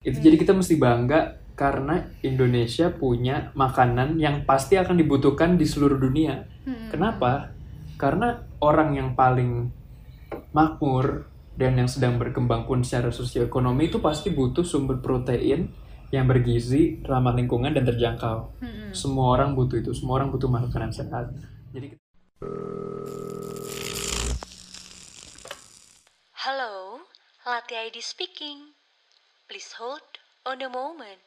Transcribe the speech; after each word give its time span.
Itu 0.00 0.16
jadi 0.16 0.40
kita 0.40 0.56
mesti 0.56 0.80
bangga 0.80 1.44
karena 1.52 2.08
Indonesia 2.24 2.88
punya 2.88 3.52
makanan 3.52 4.16
yang 4.16 4.48
pasti 4.48 4.80
akan 4.80 4.96
dibutuhkan 4.96 5.60
di 5.60 5.68
seluruh 5.68 6.00
dunia. 6.00 6.48
Hmm. 6.64 6.88
Kenapa? 6.88 7.52
Karena 8.00 8.40
orang 8.64 8.96
yang 8.96 9.12
paling 9.12 9.68
makmur 10.56 11.28
dan 11.52 11.76
yang 11.76 11.84
sedang 11.84 12.16
berkembang 12.16 12.64
pun 12.64 12.80
secara 12.80 13.12
sosioekonomi 13.12 13.92
itu 13.92 14.00
pasti 14.00 14.32
butuh 14.32 14.64
sumber 14.64 15.04
protein 15.04 15.68
yang 16.08 16.24
bergizi, 16.24 17.04
ramah 17.04 17.36
lingkungan 17.36 17.76
dan 17.76 17.84
terjangkau. 17.84 18.56
Hmm. 18.56 18.96
Semua 18.96 19.36
orang 19.36 19.52
butuh 19.52 19.84
itu, 19.84 19.92
semua 19.92 20.16
orang 20.16 20.32
butuh 20.32 20.48
makanan 20.48 20.96
sehat. 20.96 21.28
Jadi 21.76 22.00
Hello, 26.40 27.04
Latte 27.44 27.76
ID 27.76 28.00
speaking. 28.00 28.79
Please 29.50 29.74
hold 29.82 30.06
on 30.46 30.62
a 30.62 30.70
moment. 30.70 31.18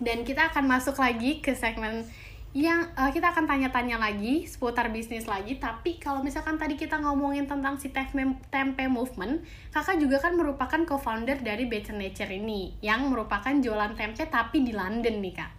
Dan 0.00 0.24
kita 0.24 0.48
akan 0.48 0.64
masuk 0.64 0.96
lagi 0.96 1.44
ke 1.44 1.52
segmen 1.52 2.08
yang 2.56 2.88
eh, 2.96 3.12
kita 3.12 3.36
akan 3.36 3.44
tanya-tanya 3.44 4.00
lagi 4.00 4.48
seputar 4.48 4.88
bisnis 4.88 5.28
lagi. 5.28 5.60
Tapi 5.60 6.00
kalau 6.00 6.24
misalkan 6.24 6.56
tadi 6.56 6.80
kita 6.80 6.96
ngomongin 6.96 7.44
tentang 7.44 7.76
si 7.76 7.92
tempe, 7.92 8.40
tempe 8.48 8.88
movement, 8.88 9.44
kakak 9.68 10.00
juga 10.00 10.16
kan 10.16 10.32
merupakan 10.32 10.80
co-founder 10.88 11.44
dari 11.44 11.68
Better 11.68 11.92
Nature 11.92 12.32
ini, 12.32 12.80
yang 12.80 13.12
merupakan 13.12 13.52
jualan 13.52 13.92
tempe 14.00 14.24
tapi 14.32 14.64
di 14.64 14.72
London 14.72 15.20
nih 15.20 15.34
kak. 15.36 15.52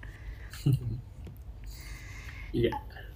iya, 2.53 2.71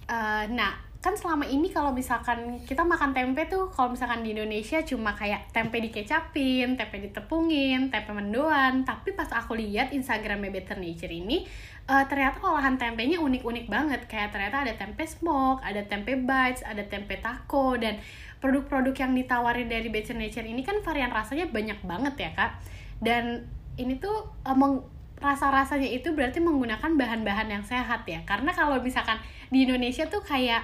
Eh, 0.06 0.44
nah, 0.54 0.70
kan 1.02 1.14
selama 1.18 1.46
ini 1.46 1.70
kalau 1.70 1.90
misalkan 1.90 2.62
kita 2.62 2.82
makan 2.86 3.10
tempe 3.10 3.46
tuh, 3.50 3.66
kalau 3.74 3.90
misalkan 3.94 4.22
di 4.22 4.34
Indonesia 4.34 4.78
cuma 4.86 5.14
kayak 5.18 5.50
tempe 5.50 5.82
dikecapin, 5.82 6.78
tempe 6.78 7.02
ditepungin, 7.02 7.90
tempe 7.90 8.10
mendoan. 8.14 8.86
Tapi 8.86 9.14
pas 9.18 9.26
aku 9.34 9.58
lihat 9.58 9.90
Instagramnya 9.90 10.50
Better 10.54 10.78
Nature 10.78 11.10
ini, 11.10 11.42
eh, 11.90 12.04
ternyata 12.06 12.38
olahan 12.42 12.78
tempenya 12.78 13.18
unik-unik 13.18 13.66
banget. 13.66 14.00
Kayak 14.06 14.30
ternyata 14.34 14.62
ada 14.62 14.74
tempe 14.78 15.02
smoke, 15.06 15.58
ada 15.66 15.82
tempe 15.90 16.14
bites, 16.22 16.62
ada 16.62 16.82
tempe 16.86 17.18
taco, 17.18 17.74
dan 17.74 17.98
produk-produk 18.38 18.94
yang 18.94 19.12
ditawarin 19.14 19.66
dari 19.66 19.90
Better 19.90 20.14
Nature 20.14 20.46
ini 20.46 20.62
kan 20.62 20.78
varian 20.86 21.10
rasanya 21.10 21.50
banyak 21.50 21.82
banget 21.82 22.14
ya 22.14 22.30
kak. 22.34 22.62
Dan 23.02 23.42
ini 23.74 23.98
tuh 23.98 24.30
meng- 24.54 24.95
rasa-rasanya 25.16 25.88
itu 25.88 26.12
berarti 26.12 26.38
menggunakan 26.44 26.92
bahan-bahan 27.00 27.48
yang 27.48 27.64
sehat 27.64 28.04
ya 28.06 28.20
karena 28.28 28.52
kalau 28.52 28.76
misalkan 28.84 29.18
di 29.52 29.64
Indonesia 29.64 30.04
tuh 30.08 30.20
kayak 30.20 30.62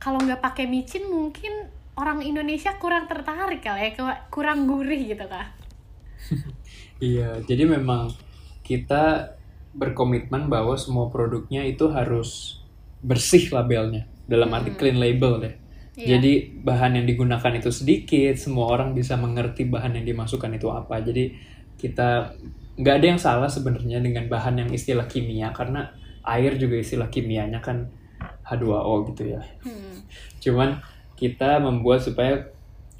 kalau 0.00 0.24
nggak 0.24 0.40
pakai 0.40 0.64
micin 0.66 1.04
mungkin 1.08 1.68
orang 2.00 2.24
Indonesia 2.24 2.72
kurang 2.80 3.04
tertarik 3.10 3.60
kali 3.60 3.80
ya 3.86 3.90
kurang 4.32 4.64
gurih 4.70 5.00
gitu 5.12 5.24
kak 5.28 5.48
iya. 7.02 7.40
Jadi 7.44 7.62
memang 7.68 8.14
kita 8.64 9.34
berkomitmen 9.76 10.50
bahwa 10.50 10.74
semua 10.78 11.08
produknya 11.12 11.62
itu 11.66 11.88
harus 11.92 12.60
bersih 13.02 13.50
labelnya. 13.54 14.08
Dalam 14.28 14.50
arti 14.54 14.70
Hmm. 14.70 14.78
clean 14.78 14.98
label 15.00 15.32
deh. 15.42 15.54
Iya. 15.96 16.18
Jadi 16.18 16.56
bahan 16.64 16.96
yang 17.02 17.06
digunakan 17.08 17.52
itu 17.60 17.70
sedikit, 17.74 18.34
semua 18.40 18.72
orang 18.72 18.96
bisa 18.96 19.14
mengerti 19.20 19.68
bahan 19.68 20.00
yang 20.00 20.06
dimasukkan 20.16 20.52
itu 20.56 20.68
apa. 20.72 21.02
Jadi 21.04 21.34
kita 21.76 22.34
nggak 22.80 22.94
ada 22.96 23.06
yang 23.12 23.20
salah 23.20 23.50
sebenarnya 23.52 24.00
dengan 24.00 24.24
bahan 24.26 24.64
yang 24.64 24.70
istilah 24.72 25.04
kimia 25.04 25.52
karena 25.52 25.92
air 26.24 26.56
juga 26.56 26.80
istilah 26.80 27.12
kimianya 27.12 27.60
kan 27.60 27.92
H2O 28.48 29.04
gitu 29.12 29.36
ya. 29.36 29.40
Hmm. 29.60 30.00
Cuman 30.40 30.80
kita 31.16 31.60
membuat 31.60 32.00
supaya 32.00 32.40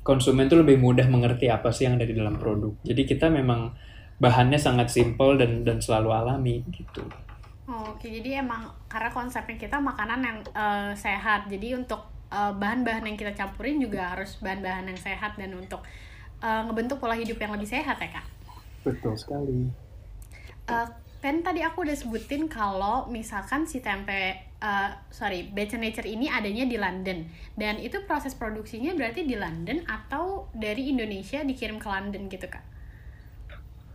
konsumen 0.04 0.48
tuh 0.52 0.60
lebih 0.60 0.76
mudah 0.76 1.08
mengerti 1.08 1.48
apa 1.48 1.72
sih 1.72 1.88
yang 1.88 1.96
ada 1.96 2.04
di 2.04 2.16
dalam 2.16 2.36
produk. 2.36 2.76
Jadi 2.84 3.02
kita 3.08 3.32
memang 3.32 3.72
bahannya 4.20 4.60
sangat 4.60 4.92
simpel 4.92 5.40
dan 5.40 5.64
dan 5.64 5.80
selalu 5.80 6.12
alami 6.12 6.60
gitu. 6.68 7.00
Oh, 7.70 7.96
Oke, 7.96 8.10
jadi 8.10 8.42
emang 8.42 8.66
karena 8.90 9.08
konsepnya 9.14 9.56
kita 9.56 9.78
makanan 9.78 10.20
yang 10.20 10.38
eh, 10.52 10.92
sehat, 10.92 11.48
jadi 11.48 11.80
untuk 11.80 12.04
eh, 12.28 12.52
bahan-bahan 12.52 13.06
yang 13.08 13.16
kita 13.16 13.32
campurin 13.32 13.80
juga 13.80 14.12
harus 14.12 14.36
bahan-bahan 14.44 14.90
yang 14.90 14.98
sehat 15.00 15.40
dan 15.40 15.56
untuk 15.56 15.80
eh, 16.44 16.62
ngebentuk 16.68 17.00
pola 17.00 17.16
hidup 17.16 17.40
yang 17.40 17.56
lebih 17.56 17.68
sehat 17.68 17.96
ya 17.96 18.10
kak. 18.12 18.26
Betul 18.84 19.14
sekali. 19.16 19.68
Eh, 20.70 20.88
kan 21.20 21.36
tadi 21.44 21.60
aku 21.60 21.84
udah 21.84 21.96
sebutin 21.96 22.48
kalau 22.48 23.04
misalkan 23.12 23.68
si 23.68 23.84
tempe 23.84 24.40
eh, 24.40 24.90
sorry 25.12 25.52
Better 25.52 25.76
Nature 25.76 26.08
ini 26.08 26.32
adanya 26.32 26.64
di 26.64 26.80
London 26.80 27.28
dan 27.60 27.76
itu 27.76 28.00
proses 28.08 28.32
produksinya 28.32 28.96
berarti 28.96 29.28
di 29.28 29.36
London 29.36 29.84
atau 29.84 30.48
dari 30.56 30.88
Indonesia 30.88 31.44
dikirim 31.44 31.76
ke 31.76 31.88
London 31.88 32.28
gitu 32.32 32.48
kak? 32.48 32.64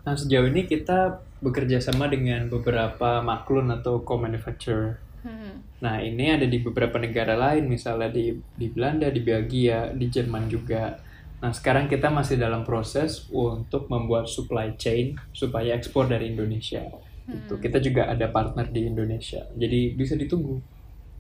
Nah 0.06 0.13
sejauh 0.13 0.45
ini 0.53 0.69
kita 0.69 1.25
bekerja 1.41 1.81
sama 1.81 2.06
dengan 2.06 2.45
beberapa 2.45 3.25
maklun 3.25 3.74
atau 3.74 4.06
co-manufacturer. 4.06 5.01
Hmm. 5.25 5.66
Nah 5.81 5.97
ini 6.06 6.29
ada 6.29 6.45
di 6.45 6.62
beberapa 6.62 7.01
negara 7.01 7.34
lain, 7.34 7.66
misalnya 7.66 8.13
di 8.13 8.38
di 8.53 8.69
Belanda, 8.69 9.09
di 9.09 9.22
Belgia, 9.25 9.90
di 9.90 10.06
Jerman 10.06 10.45
juga. 10.45 11.01
Nah 11.44 11.51
sekarang 11.51 11.91
kita 11.91 12.07
masih 12.12 12.40
dalam 12.40 12.63
proses 12.63 13.28
untuk 13.31 13.91
membuat 13.91 14.31
supply 14.31 14.75
chain 14.79 15.19
supaya 15.35 15.75
ekspor 15.75 16.07
dari 16.07 16.31
Indonesia. 16.31 16.85
Itu 17.25 17.57
kita 17.57 17.81
juga 17.81 18.06
ada 18.06 18.29
partner 18.29 18.69
di 18.69 18.85
Indonesia, 18.85 19.50
jadi 19.57 19.97
bisa 19.97 20.13
ditunggu. 20.13 20.62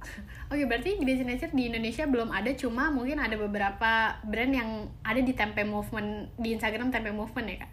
Oke 0.53 0.63
berarti 0.69 1.01
di 1.01 1.05
Better 1.05 1.25
Nature 1.25 1.53
di 1.57 1.63
Indonesia 1.65 2.05
belum 2.05 2.29
ada 2.29 2.53
cuma 2.53 2.93
mungkin 2.93 3.17
ada 3.17 3.33
beberapa 3.33 4.21
brand 4.21 4.53
yang 4.53 4.69
ada 5.01 5.17
di 5.17 5.33
tempe 5.33 5.65
movement 5.65 6.29
di 6.37 6.53
Instagram 6.53 6.93
tempe 6.93 7.09
movement 7.09 7.47
ya 7.49 7.57
kak? 7.65 7.71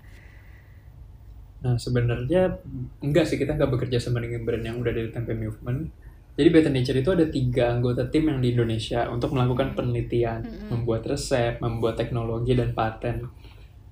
Nah 1.62 1.78
sebenarnya 1.78 2.58
enggak 2.98 3.24
sih 3.30 3.38
kita 3.38 3.54
nggak 3.54 3.70
bekerja 3.70 4.02
sama 4.02 4.18
dengan 4.18 4.42
brand 4.42 4.66
yang 4.66 4.82
udah 4.82 4.92
dari 4.92 5.10
Tempe 5.14 5.32
Movement. 5.32 5.94
Jadi 6.32 6.48
Better 6.48 6.72
Nature 6.72 6.98
itu 7.04 7.10
ada 7.12 7.26
tiga 7.28 7.64
anggota 7.76 8.08
tim 8.08 8.32
yang 8.32 8.40
di 8.40 8.56
Indonesia 8.56 9.04
untuk 9.12 9.36
melakukan 9.36 9.76
penelitian, 9.76 10.40
Mm-mm. 10.40 10.68
membuat 10.72 11.04
resep, 11.04 11.60
membuat 11.60 12.00
teknologi 12.00 12.56
dan 12.56 12.72
paten. 12.72 13.28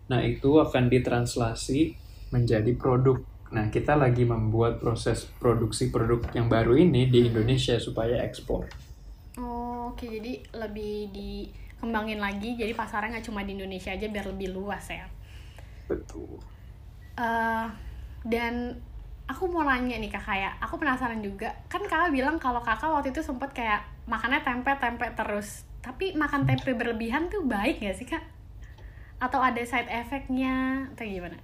Nah 0.08 0.24
itu 0.24 0.56
akan 0.56 0.88
ditranslasi 0.88 1.94
menjadi 2.32 2.72
produk. 2.80 3.20
Nah 3.52 3.68
kita 3.68 3.92
lagi 3.98 4.24
membuat 4.24 4.80
proses 4.80 5.28
produksi 5.36 5.92
produk 5.92 6.24
yang 6.32 6.48
baru 6.48 6.80
ini 6.80 7.12
di 7.12 7.28
Indonesia 7.28 7.76
supaya 7.76 8.24
ekspor. 8.24 8.64
Oh, 9.36 9.70
Oke 9.90 10.06
jadi 10.06 10.38
lebih 10.54 11.10
dikembangin 11.10 12.22
lagi 12.22 12.54
jadi 12.54 12.72
pasarnya 12.72 13.18
nggak 13.18 13.26
cuma 13.26 13.42
di 13.42 13.58
Indonesia 13.58 13.90
aja 13.90 14.06
biar 14.06 14.26
lebih 14.32 14.54
luas 14.54 14.86
ya. 14.86 15.04
Betul. 15.90 16.38
Eh, 17.18 17.66
dan 18.24 18.78
aku 19.30 19.46
mau 19.46 19.62
nanya 19.62 19.94
nih 19.94 20.10
kak 20.10 20.26
kayak 20.26 20.58
aku 20.58 20.74
penasaran 20.76 21.22
juga 21.22 21.54
kan 21.70 21.78
kakak 21.86 22.10
bilang 22.10 22.34
kalau 22.42 22.58
kakak 22.58 22.90
waktu 22.90 23.14
itu 23.14 23.22
sempet 23.22 23.54
kayak 23.54 23.86
makannya 24.10 24.42
tempe 24.42 24.74
tempe 24.76 25.06
terus 25.14 25.62
tapi 25.78 26.12
makan 26.18 26.44
tempe 26.44 26.74
berlebihan 26.74 27.30
tuh 27.30 27.46
baik 27.46 27.78
gak 27.78 27.94
sih 27.94 28.04
kak 28.04 28.20
atau 29.22 29.38
ada 29.38 29.62
side 29.62 29.86
effectnya 29.86 30.84
atau 30.92 31.06
gimana 31.06 31.38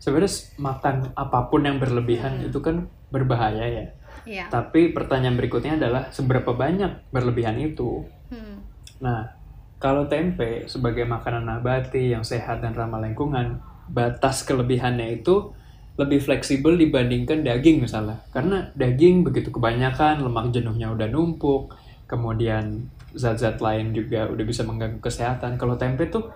Sebenarnya 0.00 0.32
makan 0.56 0.96
apa 1.12 1.48
pun 1.48 1.60
yang 1.64 1.76
berlebihan 1.76 2.40
Hmm. 2.40 2.48
itu 2.48 2.58
kan 2.60 2.88
berbahaya 3.08 3.64
ya. 3.68 3.86
iya 4.24 4.44
Tapi 4.48 4.92
pertanyaan 4.92 5.36
berikutnya 5.36 5.76
adalah 5.76 6.08
seberapa 6.08 6.52
banyak 6.52 7.08
berlebihan 7.12 7.56
itu? 7.60 8.04
hmm. 8.28 8.56
Nah, 9.00 9.28
kalau 9.76 10.08
tempe 10.08 10.64
sebagai 10.66 11.04
makanan 11.04 11.44
nabati 11.44 12.16
yang 12.16 12.24
sehat 12.24 12.64
dan 12.64 12.72
ramah 12.72 13.00
lingkungan, 13.00 13.60
batas 13.88 14.40
kelebihannya 14.42 15.20
itu 15.20 15.52
lebih 15.94 16.18
fleksibel 16.18 16.74
dibandingkan 16.74 17.46
daging 17.46 17.86
misalnya. 17.86 18.18
Karena 18.34 18.66
daging 18.74 19.22
begitu 19.22 19.54
kebanyakan, 19.54 20.26
lemak 20.26 20.50
jenuhnya 20.50 20.90
udah 20.90 21.06
numpuk, 21.06 21.70
kemudian 22.10 22.90
zat-zat 23.14 23.62
lain 23.62 23.94
juga 23.94 24.26
udah 24.26 24.44
bisa 24.44 24.66
mengganggu 24.66 24.98
kesehatan. 24.98 25.54
Kalau 25.54 25.78
tempe 25.78 26.10
tuh, 26.10 26.34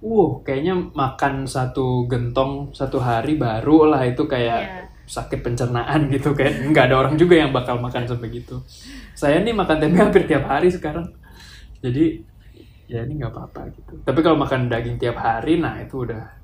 uh, 0.00 0.30
kayaknya 0.40 0.80
makan 0.96 1.44
satu 1.44 2.08
gentong 2.08 2.72
satu 2.72 2.96
hari 3.00 3.36
baru 3.36 3.92
lah 3.92 4.02
itu 4.08 4.24
kayak 4.24 4.60
Iya. 4.64 4.82
sakit 5.04 5.44
pencernaan 5.44 6.08
gitu 6.14 6.32
kan. 6.32 6.48
Nggak 6.72 6.84
ada 6.88 6.96
orang 7.04 7.14
juga 7.20 7.36
yang 7.36 7.52
bakal 7.52 7.76
makan 7.76 8.08
sebegitu. 8.08 8.64
Saya 9.12 9.44
nih 9.44 9.52
makan 9.52 9.76
tempe 9.76 10.00
hampir 10.00 10.24
tiap 10.24 10.48
hari 10.48 10.72
sekarang. 10.72 11.04
Jadi 11.84 12.24
ya 12.88 13.04
ini 13.04 13.20
nggak 13.20 13.28
apa-apa 13.28 13.68
gitu. 13.76 14.00
Tapi 14.02 14.20
kalau 14.24 14.40
makan 14.40 14.72
daging 14.72 14.96
tiap 14.96 15.20
hari, 15.20 15.60
nah 15.60 15.76
itu 15.76 16.08
udah 16.08 16.39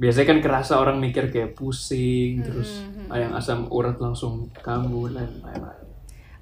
biasanya 0.00 0.26
kan 0.32 0.40
kerasa 0.44 0.72
orang 0.82 0.98
mikir 1.00 1.28
kayak 1.32 1.54
pusing, 1.58 2.42
terus 2.46 2.88
Mm-mm, 2.88 3.12
yang 3.12 3.32
asam 3.36 3.68
urat 3.70 3.96
langsung 4.00 4.48
kambuh 4.64 5.12
dan 5.12 5.28
lain-lain. 5.44 5.88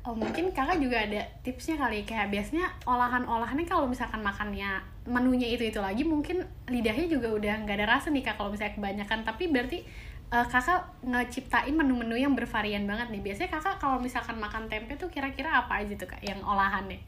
Oh 0.01 0.17
mungkin 0.17 0.49
kakak 0.57 0.81
juga 0.81 0.97
ada 1.05 1.21
tipsnya 1.45 1.77
kali 1.77 2.09
kayak 2.09 2.33
biasanya 2.33 2.73
olahan-olahannya 2.89 3.69
kalau 3.69 3.85
misalkan 3.85 4.25
makannya 4.25 4.81
menunya 5.05 5.45
itu 5.53 5.69
itu 5.69 5.77
lagi 5.77 6.09
mungkin 6.09 6.41
lidahnya 6.73 7.05
juga 7.05 7.29
udah 7.37 7.55
nggak 7.69 7.77
ada 7.85 7.87
rasa 8.01 8.09
nih 8.09 8.25
kak 8.25 8.41
kalau 8.41 8.49
misalnya 8.49 8.81
kebanyakan 8.81 9.21
tapi 9.29 9.53
berarti 9.53 9.85
eh, 10.33 10.47
kakak 10.49 11.05
ngeciptain 11.05 11.75
menu-menu 11.77 12.17
yang 12.17 12.33
bervarian 12.33 12.89
banget 12.89 13.13
nih. 13.13 13.21
Biasanya 13.21 13.51
kakak 13.61 13.77
kalau 13.77 14.01
misalkan 14.01 14.41
makan 14.41 14.73
tempe 14.73 14.97
tuh 14.97 15.13
kira-kira 15.13 15.53
apa 15.61 15.85
aja 15.85 15.93
tuh 16.01 16.09
kak 16.09 16.25
yang 16.25 16.41
olahannya? 16.41 17.01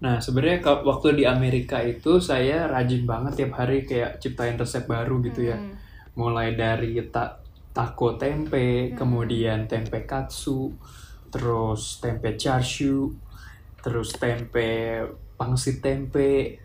Nah, 0.00 0.16
sebenarnya 0.16 0.64
waktu 0.64 1.20
di 1.20 1.24
Amerika 1.28 1.84
itu 1.84 2.16
saya 2.24 2.64
rajin 2.64 3.04
banget 3.04 3.44
tiap 3.44 3.52
hari 3.60 3.84
kayak 3.84 4.16
ciptain 4.16 4.56
resep 4.56 4.88
baru 4.88 5.20
gitu 5.20 5.52
ya. 5.52 5.60
Hmm. 5.60 5.76
Mulai 6.16 6.56
dari 6.56 6.96
ta- 7.12 7.36
taco 7.70 8.16
tempe, 8.16 8.96
kemudian 8.96 9.68
tempe 9.68 10.08
katsu, 10.08 10.72
terus 11.28 12.00
tempe 12.00 12.34
char 12.40 12.64
siu, 12.64 13.12
terus 13.84 14.16
tempe 14.16 15.04
pangsit 15.36 15.84
tempe, 15.84 16.56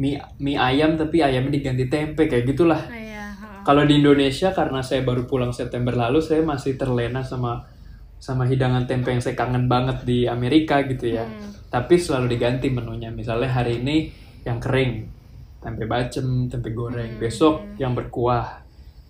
mie 0.00 0.16
mie 0.40 0.56
ayam 0.56 0.96
tapi 0.96 1.20
ayamnya 1.20 1.52
diganti 1.52 1.86
tempe 1.92 2.24
kayak 2.24 2.48
gitulah. 2.48 2.82
Oh, 2.88 2.96
iya. 2.96 3.36
Kalau 3.62 3.86
di 3.86 4.00
Indonesia 4.02 4.50
karena 4.50 4.82
saya 4.82 5.06
baru 5.06 5.28
pulang 5.28 5.54
September 5.54 5.94
lalu, 5.94 6.18
saya 6.24 6.42
masih 6.42 6.74
terlena 6.74 7.22
sama 7.22 7.62
sama 8.18 8.48
hidangan 8.48 8.88
tempe 8.88 9.12
yang 9.12 9.22
saya 9.22 9.36
kangen 9.38 9.70
banget 9.70 10.02
di 10.08 10.24
Amerika 10.26 10.82
gitu 10.88 11.14
ya. 11.14 11.28
Hmm. 11.28 11.61
Tapi 11.72 11.96
selalu 11.96 12.36
diganti 12.36 12.68
menunya. 12.68 13.08
Misalnya 13.08 13.48
hari 13.48 13.80
ini 13.80 14.12
yang 14.44 14.60
kering, 14.60 15.08
tempe 15.64 15.88
bacem, 15.88 16.52
tempe 16.52 16.68
goreng. 16.76 17.16
Besok 17.16 17.80
yang 17.80 17.96
berkuah, 17.96 18.60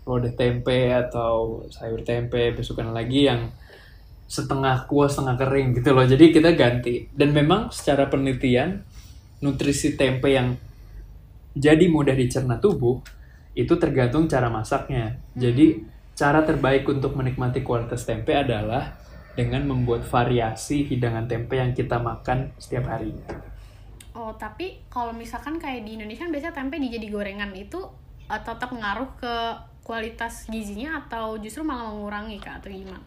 lodeh 0.07 0.31
tempe 0.39 0.95
atau 0.95 1.67
sayur 1.67 2.07
tempe. 2.07 2.55
Besokan 2.55 2.95
lagi 2.95 3.27
yang 3.27 3.51
setengah 4.31 4.87
kuah 4.87 5.11
setengah 5.11 5.35
kering 5.43 5.75
gitu 5.75 5.91
loh. 5.91 6.07
Jadi 6.07 6.31
kita 6.31 6.55
ganti. 6.55 7.11
Dan 7.11 7.35
memang 7.35 7.75
secara 7.75 8.07
penelitian 8.07 8.79
nutrisi 9.43 9.99
tempe 9.99 10.31
yang 10.31 10.55
jadi 11.53 11.85
mudah 11.91 12.15
dicerna 12.15 12.63
tubuh 12.63 13.03
itu 13.53 13.75
tergantung 13.77 14.31
cara 14.31 14.49
masaknya. 14.49 15.19
Jadi 15.35 15.83
cara 16.15 16.47
terbaik 16.47 16.87
untuk 16.89 17.19
menikmati 17.19 17.61
kualitas 17.67 18.07
tempe 18.07 18.33
adalah 18.33 19.02
dengan 19.33 19.65
membuat 19.65 20.05
variasi 20.05 20.85
hidangan 20.85 21.25
tempe 21.25 21.57
yang 21.57 21.73
kita 21.73 21.97
makan 21.97 22.53
setiap 22.61 22.89
harinya. 22.93 23.25
Oh, 24.13 24.37
tapi 24.37 24.85
kalau 24.93 25.17
misalkan 25.17 25.57
kayak 25.57 25.89
di 25.89 25.97
Indonesia 25.97 26.29
kan 26.29 26.33
biasanya 26.33 26.53
tempe 26.53 26.77
dijadi 26.77 27.09
gorengan 27.09 27.57
itu 27.57 27.81
eh, 28.29 28.43
tetap 28.45 28.69
ngaruh 28.69 29.09
ke 29.17 29.35
kualitas 29.83 30.47
gizinya 30.47 31.01
atau 31.05 31.41
justru 31.41 31.65
malah 31.65 31.91
mengurangi 31.91 32.37
kak 32.39 32.61
atau 32.61 32.71
gimana? 32.71 33.01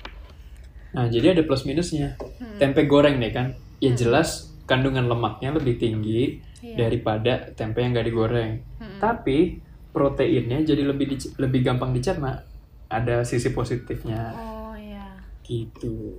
Nah, 0.96 1.06
jadi 1.12 1.36
ada 1.36 1.44
plus 1.44 1.68
minusnya. 1.68 2.16
Tempe 2.56 2.88
goreng 2.88 3.20
nih 3.20 3.32
kan, 3.36 3.52
ya 3.84 3.92
jelas 3.94 4.56
kandungan 4.66 5.06
lemaknya 5.06 5.54
lebih 5.54 5.78
tinggi 5.78 6.42
Iya. 6.66 6.90
daripada 6.90 7.54
tempe 7.54 7.86
yang 7.86 7.94
nggak 7.94 8.08
digoreng. 8.10 8.52
Hmm. 8.82 8.98
Tapi 8.98 9.62
proteinnya 9.94 10.66
jadi 10.66 10.82
lebih 10.82 11.38
lebih 11.38 11.62
gampang 11.62 11.94
dicerna. 11.94 12.42
Ada 12.90 13.22
sisi 13.22 13.54
positifnya 13.54 14.34
Oh. 14.34 14.55
Gitu. 15.46 16.18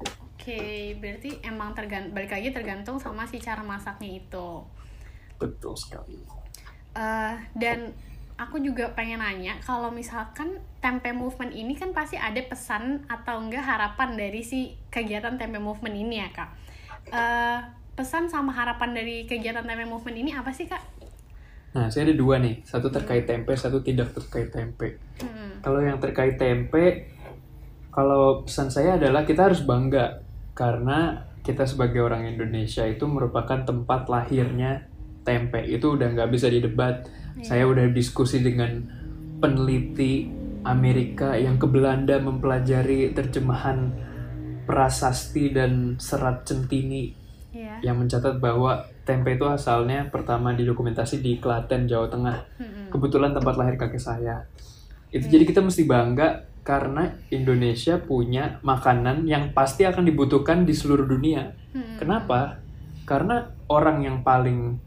Oke, 0.00 0.92
berarti 1.00 1.40
emang 1.40 1.72
tergan 1.72 2.12
balik 2.12 2.36
lagi 2.36 2.52
tergantung 2.52 3.00
sama 3.00 3.24
si 3.24 3.40
cara 3.40 3.64
masaknya 3.64 4.20
itu. 4.20 4.48
Betul 5.40 5.72
sekali. 5.72 6.20
Eh, 6.94 7.34
dan 7.56 7.96
aku 8.36 8.60
juga 8.60 8.92
pengen 8.92 9.22
nanya 9.22 9.56
kalau 9.62 9.88
misalkan 9.88 10.58
tempe 10.82 11.10
movement 11.16 11.54
ini 11.54 11.72
kan 11.78 11.96
pasti 11.96 12.20
ada 12.20 12.38
pesan 12.44 13.06
atau 13.08 13.40
enggak 13.40 13.64
harapan 13.64 14.18
dari 14.18 14.42
si 14.44 14.74
kegiatan 14.92 15.40
tempe 15.40 15.56
movement 15.56 15.96
ini 15.96 16.20
ya 16.20 16.28
kak. 16.28 16.50
Eh, 17.08 17.60
pesan 17.94 18.28
sama 18.28 18.52
harapan 18.52 18.90
dari 18.92 19.24
kegiatan 19.24 19.64
tempe 19.64 19.88
movement 19.88 20.18
ini 20.18 20.30
apa 20.36 20.52
sih 20.52 20.68
kak? 20.68 20.82
Nah, 21.74 21.90
saya 21.90 22.06
ada 22.06 22.14
dua 22.14 22.38
nih. 22.38 22.62
Satu 22.62 22.86
terkait 22.86 23.26
tempe, 23.26 23.50
satu 23.58 23.82
tidak 23.82 24.14
terkait 24.14 24.54
tempe. 24.54 25.02
Hmm. 25.18 25.58
Kalau 25.58 25.82
yang 25.82 25.98
terkait 25.98 26.38
tempe, 26.38 27.10
kalau 27.94 28.42
pesan 28.42 28.68
saya 28.74 28.98
adalah 28.98 29.22
kita 29.22 29.46
harus 29.46 29.62
bangga 29.62 30.20
karena 30.52 31.30
kita 31.46 31.62
sebagai 31.62 32.02
orang 32.02 32.26
Indonesia 32.26 32.82
itu 32.82 33.06
merupakan 33.06 33.62
tempat 33.62 34.10
lahirnya 34.10 34.90
tempe. 35.22 35.62
Itu 35.62 35.94
udah 35.94 36.10
nggak 36.10 36.30
bisa 36.34 36.50
didebat. 36.50 37.06
Saya 37.46 37.70
udah 37.70 37.86
diskusi 37.94 38.42
dengan 38.42 38.82
peneliti 39.38 40.26
Amerika 40.66 41.38
yang 41.38 41.60
ke 41.60 41.66
Belanda 41.70 42.18
mempelajari 42.18 43.12
terjemahan 43.12 43.92
prasasti 44.64 45.52
dan 45.52 46.00
serat 46.00 46.48
centini 46.48 47.24
Iya. 47.54 47.78
yang 47.86 48.02
mencatat 48.02 48.42
bahwa 48.42 48.82
tempe 49.06 49.38
itu 49.38 49.46
asalnya 49.46 50.10
pertama 50.10 50.58
didokumentasi 50.58 51.22
di 51.22 51.38
Klaten, 51.38 51.86
Jawa 51.86 52.10
Tengah. 52.10 52.38
Kebetulan 52.90 53.30
tempat 53.30 53.54
lahir 53.54 53.78
kakek 53.78 54.02
saya. 54.02 54.42
Itu 55.14 55.30
jadi 55.30 55.46
kita 55.46 55.62
mesti 55.62 55.86
bangga 55.86 56.42
karena 56.64 57.12
Indonesia 57.28 58.00
punya 58.00 58.58
makanan 58.64 59.28
yang 59.28 59.52
pasti 59.52 59.84
akan 59.84 60.08
dibutuhkan 60.08 60.64
di 60.64 60.72
seluruh 60.72 61.04
dunia. 61.04 61.52
Mm-mm. 61.76 62.00
Kenapa? 62.00 62.64
Karena 63.04 63.52
orang 63.68 64.00
yang 64.00 64.24
paling 64.24 64.80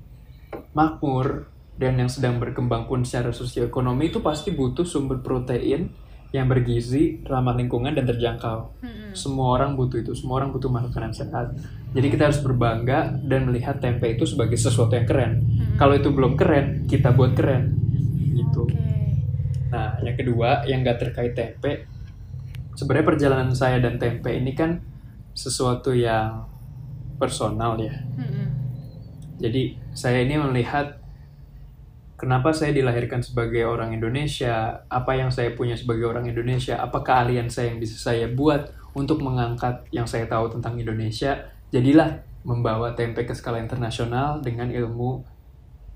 makmur 0.74 1.46
dan 1.78 2.02
yang 2.02 2.10
sedang 2.10 2.42
berkembang 2.42 2.90
pun 2.90 3.06
secara 3.06 3.30
sosioekonomi 3.30 4.10
itu 4.10 4.26
pasti 4.26 4.50
butuh 4.50 4.90
sumber 4.90 5.22
protein 5.22 5.94
yang 6.34 6.50
bergizi, 6.50 7.22
ramah 7.24 7.54
lingkungan 7.54 7.94
dan 7.94 8.10
terjangkau. 8.10 8.82
Mm-mm. 8.82 9.14
Semua 9.14 9.62
orang 9.62 9.78
butuh 9.78 10.02
itu, 10.02 10.18
semua 10.18 10.42
orang 10.42 10.50
butuh 10.50 10.74
makanan 10.74 11.14
sehat. 11.14 11.54
Jadi 11.94 12.08
kita 12.10 12.34
harus 12.34 12.42
berbangga 12.42 13.22
dan 13.22 13.46
melihat 13.46 13.78
tempe 13.78 14.10
itu 14.10 14.26
sebagai 14.26 14.58
sesuatu 14.58 14.98
yang 14.98 15.06
keren. 15.06 15.46
Kalau 15.78 15.94
itu 15.94 16.10
belum 16.10 16.34
keren, 16.34 16.90
kita 16.90 17.14
buat 17.14 17.38
keren. 17.38 17.78
Gitu. 18.34 18.66
Oke. 18.66 18.87
Nah, 19.68 20.00
yang 20.04 20.16
kedua 20.16 20.64
yang 20.64 20.84
gak 20.84 21.00
terkait 21.04 21.36
tempe, 21.36 21.88
sebenarnya 22.78 23.08
perjalanan 23.08 23.52
saya 23.52 23.82
dan 23.82 23.98
tempe 23.98 24.32
ini 24.32 24.54
kan 24.54 24.80
sesuatu 25.34 25.92
yang 25.94 26.46
personal 27.18 27.78
ya. 27.78 27.94
Mm-mm. 28.16 28.48
Jadi 29.38 29.78
saya 29.94 30.26
ini 30.26 30.38
melihat 30.38 30.98
kenapa 32.18 32.50
saya 32.54 32.74
dilahirkan 32.74 33.22
sebagai 33.22 33.66
orang 33.70 33.94
Indonesia, 33.94 34.82
apa 34.90 35.14
yang 35.14 35.30
saya 35.30 35.54
punya 35.54 35.78
sebagai 35.78 36.10
orang 36.10 36.26
Indonesia, 36.26 36.82
apa 36.82 37.06
keahlian 37.06 37.50
saya 37.50 37.74
yang 37.74 37.80
bisa 37.82 37.98
saya 37.98 38.26
buat 38.30 38.74
untuk 38.98 39.22
mengangkat 39.22 39.86
yang 39.94 40.10
saya 40.10 40.26
tahu 40.26 40.50
tentang 40.58 40.78
Indonesia. 40.82 41.54
Jadilah 41.70 42.26
membawa 42.42 42.98
tempe 42.98 43.22
ke 43.28 43.38
skala 43.38 43.62
internasional 43.62 44.42
dengan 44.42 44.74
ilmu 44.74 45.22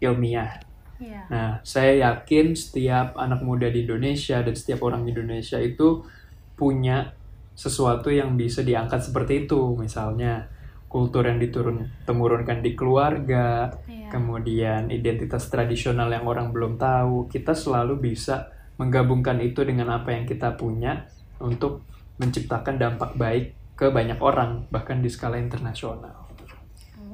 ilmiah. 0.01 0.61
Iya. 1.01 1.21
Nah, 1.33 1.49
saya 1.65 1.97
yakin 1.97 2.53
setiap 2.53 3.17
anak 3.17 3.41
muda 3.41 3.73
di 3.73 3.89
Indonesia 3.89 4.37
dan 4.45 4.53
setiap 4.53 4.85
orang 4.85 5.09
Indonesia 5.09 5.57
itu 5.57 6.05
punya 6.53 7.17
sesuatu 7.57 8.13
yang 8.13 8.37
bisa 8.37 8.61
diangkat 8.61 9.09
seperti 9.09 9.49
itu. 9.49 9.73
Misalnya, 9.81 10.45
kultur 10.85 11.25
yang 11.25 11.41
diturun 11.41 11.89
temurunkan 12.05 12.61
di 12.61 12.77
keluarga, 12.77 13.73
Iya. 13.89 14.13
kemudian 14.13 14.93
identitas 14.93 15.49
tradisional 15.49 16.13
yang 16.13 16.29
orang 16.29 16.53
belum 16.53 16.77
tahu. 16.77 17.25
Kita 17.33 17.57
selalu 17.57 17.97
bisa 17.97 18.53
menggabungkan 18.77 19.41
itu 19.41 19.65
dengan 19.65 19.89
apa 19.97 20.13
yang 20.13 20.29
kita 20.29 20.53
punya 20.53 21.09
untuk 21.41 21.81
menciptakan 22.21 22.77
dampak 22.77 23.17
baik 23.17 23.57
ke 23.73 23.89
banyak 23.89 24.21
orang, 24.21 24.69
bahkan 24.69 25.01
di 25.01 25.09
skala 25.09 25.41
internasional. 25.41 26.29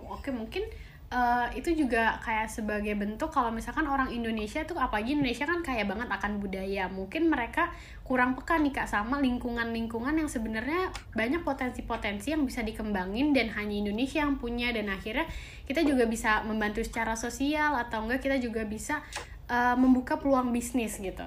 Oh, 0.04 0.20
Oke, 0.20 0.36
mungkin 0.36 0.68
eh, 1.08 1.48
itu 1.56 1.72
juga 1.72 2.20
kayak 2.20 2.52
sebagai 2.52 2.92
bentuk 3.00 3.32
kalau 3.32 3.48
misalkan 3.48 3.88
orang 3.88 4.12
Indonesia 4.12 4.68
tuh 4.68 4.76
apalagi 4.76 5.16
Indonesia 5.16 5.48
kan 5.48 5.64
kaya 5.64 5.88
banget 5.88 6.12
akan 6.12 6.44
budaya. 6.44 6.92
Mungkin 6.92 7.32
mereka 7.32 7.72
kurang 8.04 8.36
peka 8.36 8.60
nih 8.60 8.76
Kak 8.76 8.88
sama 8.92 9.20
lingkungan-lingkungan 9.24 10.16
yang 10.20 10.28
sebenarnya 10.28 10.92
banyak 11.16 11.44
potensi-potensi 11.44 12.36
yang 12.36 12.44
bisa 12.44 12.64
dikembangin 12.64 13.32
dan 13.32 13.52
hanya 13.56 13.76
Indonesia 13.88 14.24
yang 14.24 14.36
punya 14.40 14.72
dan 14.76 14.92
akhirnya 14.92 15.28
kita 15.68 15.84
juga 15.88 16.08
bisa 16.08 16.44
membantu 16.44 16.84
secara 16.84 17.16
sosial 17.16 17.76
atau 17.76 18.04
enggak 18.04 18.24
kita 18.28 18.38
juga 18.44 18.68
bisa 18.68 19.00
eh, 19.48 19.76
membuka 19.80 20.20
peluang 20.20 20.52
bisnis 20.52 21.00
gitu. 21.00 21.24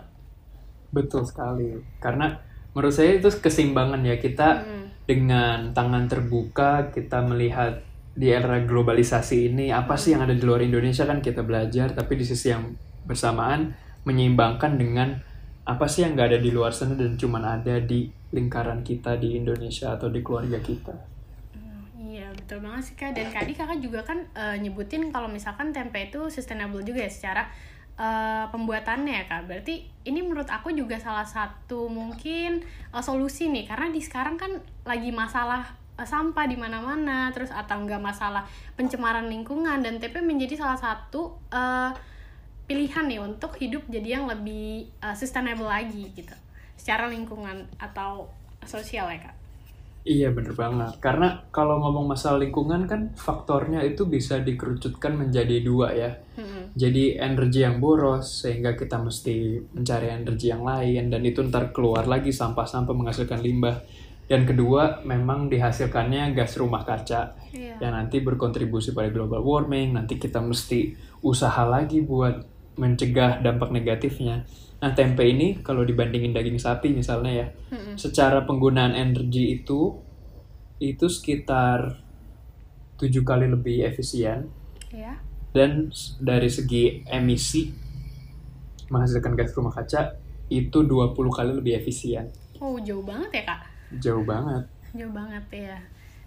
Betul 0.93 1.25
sekali. 1.25 1.81
Karena 2.03 2.37
menurut 2.75 2.95
saya 2.95 3.17
itu 3.19 3.29
keseimbangan 3.33 4.03
ya 4.05 4.17
kita 4.21 4.49
Mm. 4.63 4.87
dengan 5.09 5.59
tangan 5.75 6.07
terbuka 6.07 6.91
kita 6.95 7.19
melihat 7.27 7.83
di 8.11 8.29
era 8.29 8.59
globalisasi 8.61 9.55
ini 9.55 9.71
apa 9.71 9.95
sih 9.95 10.13
yang 10.13 10.27
ada 10.27 10.35
di 10.35 10.43
luar 10.43 10.61
Indonesia? 10.61 11.07
Kan 11.07 11.23
kita 11.23 11.47
belajar 11.47 11.95
tapi 11.95 12.19
di 12.19 12.27
sisi 12.27 12.51
yang 12.51 12.75
bersamaan 13.07 13.73
menyeimbangkan 14.05 14.77
dengan 14.81 15.21
apa 15.65 15.87
sih 15.87 16.03
yang 16.03 16.17
nggak 16.19 16.35
ada 16.35 16.41
di 16.41 16.51
luar 16.51 16.75
sana 16.75 16.97
dan 16.97 17.15
cuman 17.15 17.43
ada 17.47 17.79
di 17.79 18.11
lingkaran 18.35 18.83
kita 18.83 19.19
di 19.19 19.39
Indonesia 19.39 19.95
atau 19.95 20.11
di 20.11 20.23
keluarga 20.23 20.59
kita. 20.59 20.95
Iya 22.01 22.33
betul 22.35 22.65
banget 22.65 22.83
sih 22.91 22.95
kak. 22.99 23.15
Dan 23.15 23.31
tadi 23.31 23.53
kakak 23.55 23.79
juga 23.79 24.01
kan 24.03 24.19
eh, 24.35 24.57
nyebutin 24.59 25.15
kalau 25.15 25.31
misalkan 25.31 25.71
tempe 25.71 26.11
itu 26.11 26.27
sustainable 26.27 26.83
juga 26.83 27.07
ya 27.07 27.11
secara 27.13 27.43
eh, 27.95 28.45
pembuatannya 28.51 29.15
ya 29.15 29.25
kak. 29.31 29.47
Berarti 29.47 29.87
ini 30.09 30.21
menurut 30.25 30.51
aku 30.51 30.75
juga 30.75 30.99
salah 30.99 31.27
satu 31.27 31.87
mungkin 31.87 32.65
eh, 32.67 33.03
solusi 33.05 33.47
nih. 33.53 33.71
Karena 33.71 33.93
di 33.95 34.01
sekarang 34.03 34.41
kan 34.41 34.59
lagi 34.83 35.15
masalah 35.15 35.77
sampah 36.07 36.47
di 36.49 36.57
mana-mana 36.57 37.33
terus 37.35 37.53
atau 37.53 37.81
enggak 37.81 38.01
masalah 38.01 38.45
pencemaran 38.77 39.27
lingkungan 39.27 39.81
dan 39.81 40.01
tempe 40.01 40.21
menjadi 40.21 40.61
salah 40.61 40.79
satu 40.79 41.37
eh, 41.53 41.91
pilihan 42.71 43.11
nih 43.11 43.19
untuk 43.19 43.59
hidup 43.59 43.83
jadi 43.91 44.23
yang 44.23 44.31
lebih 44.31 44.87
uh, 45.03 45.11
sustainable 45.11 45.67
lagi 45.67 46.07
gitu 46.15 46.31
secara 46.79 47.11
lingkungan 47.11 47.67
atau 47.83 48.31
sosial 48.63 49.11
ya 49.11 49.19
kak 49.27 49.35
Iya 50.01 50.33
bener 50.33 50.57
banget. 50.57 50.97
Karena 50.97 51.45
kalau 51.53 51.77
ngomong 51.77 52.17
masalah 52.17 52.41
lingkungan 52.41 52.89
kan 52.89 53.13
faktornya 53.13 53.85
itu 53.85 54.09
bisa 54.09 54.41
dikerucutkan 54.41 55.13
menjadi 55.13 55.61
dua 55.61 55.93
ya. 55.93 56.09
Mm-mm. 56.41 56.73
Jadi 56.73 57.21
energi 57.21 57.61
yang 57.61 57.85
boros 57.85 58.49
sehingga 58.49 58.73
kita 58.81 58.97
mesti 58.97 59.61
mencari 59.77 60.09
energi 60.09 60.49
yang 60.49 60.65
lain 60.65 61.13
dan 61.13 61.21
itu 61.21 61.45
ntar 61.45 61.77
keluar 61.77 62.09
lagi 62.09 62.33
sampah-sampah 62.33 62.97
menghasilkan 62.97 63.45
limbah. 63.45 63.77
Dan 64.31 64.47
kedua 64.47 65.03
memang 65.03 65.51
dihasilkannya 65.51 66.31
gas 66.33 66.55
rumah 66.55 66.87
kaca 66.87 67.35
Iya. 67.51 67.83
yang 67.83 67.99
nanti 67.99 68.23
berkontribusi 68.23 68.95
pada 68.95 69.11
global 69.11 69.43
warming. 69.43 69.99
Nanti 69.99 70.17
kita 70.17 70.39
mesti 70.39 70.95
usaha 71.19 71.67
lagi 71.67 71.99
buat 71.99 72.47
mencegah 72.79 73.43
dampak 73.43 73.75
negatifnya. 73.75 74.47
Nah 74.79 74.95
tempe 74.95 75.27
ini 75.27 75.59
kalau 75.61 75.83
dibandingin 75.83 76.31
daging 76.31 76.57
sapi 76.57 76.95
misalnya 76.95 77.33
ya, 77.35 77.47
Mm-mm. 77.69 77.99
secara 77.99 78.47
penggunaan 78.47 78.95
energi 78.95 79.59
itu 79.59 79.99
itu 80.79 81.07
sekitar 81.11 81.99
tujuh 82.97 83.21
kali 83.21 83.45
lebih 83.45 83.85
efisien 83.85 84.49
Iya. 84.89 85.21
dan 85.53 85.91
dari 86.17 86.49
segi 86.49 87.03
emisi 87.05 87.69
menghasilkan 88.89 89.35
gas 89.35 89.53
rumah 89.53 89.75
kaca 89.75 90.17
itu 90.49 90.79
20 90.81 91.15
kali 91.31 91.53
lebih 91.53 91.77
efisien. 91.77 92.31
Oh 92.59 92.79
jauh 92.79 93.05
banget 93.05 93.41
ya 93.41 93.45
kak 93.45 93.61
Jauh 93.99 94.23
banget. 94.23 94.65
jauh 94.91 95.15
banget 95.15 95.45
ya 95.55 95.79